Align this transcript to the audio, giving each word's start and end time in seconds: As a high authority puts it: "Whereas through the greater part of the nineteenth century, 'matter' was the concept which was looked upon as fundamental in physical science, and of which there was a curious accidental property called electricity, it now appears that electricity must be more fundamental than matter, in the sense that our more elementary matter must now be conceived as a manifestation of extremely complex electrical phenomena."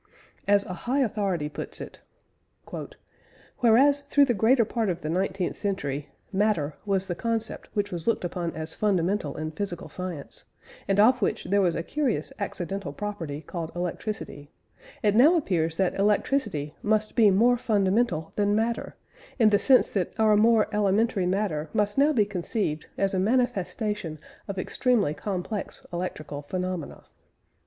As 0.47 0.65
a 0.65 0.73
high 0.73 1.01
authority 1.01 1.47
puts 1.47 1.79
it: 1.79 1.99
"Whereas 3.59 4.01
through 4.01 4.25
the 4.25 4.33
greater 4.33 4.65
part 4.65 4.89
of 4.89 5.01
the 5.01 5.11
nineteenth 5.11 5.55
century, 5.55 6.09
'matter' 6.33 6.73
was 6.87 7.05
the 7.05 7.13
concept 7.13 7.69
which 7.75 7.91
was 7.91 8.07
looked 8.07 8.25
upon 8.25 8.51
as 8.55 8.73
fundamental 8.73 9.37
in 9.37 9.51
physical 9.51 9.89
science, 9.89 10.43
and 10.87 10.99
of 10.99 11.21
which 11.21 11.43
there 11.43 11.61
was 11.61 11.75
a 11.75 11.83
curious 11.83 12.33
accidental 12.39 12.91
property 12.91 13.41
called 13.41 13.71
electricity, 13.75 14.49
it 15.03 15.13
now 15.15 15.35
appears 15.35 15.77
that 15.77 15.93
electricity 15.93 16.73
must 16.81 17.15
be 17.15 17.29
more 17.29 17.55
fundamental 17.55 18.33
than 18.35 18.55
matter, 18.55 18.95
in 19.37 19.51
the 19.51 19.59
sense 19.59 19.91
that 19.91 20.13
our 20.17 20.35
more 20.35 20.67
elementary 20.73 21.27
matter 21.27 21.69
must 21.75 21.99
now 21.99 22.11
be 22.11 22.25
conceived 22.25 22.87
as 22.97 23.13
a 23.13 23.19
manifestation 23.19 24.17
of 24.47 24.57
extremely 24.57 25.13
complex 25.13 25.85
electrical 25.93 26.41
phenomena." 26.41 27.03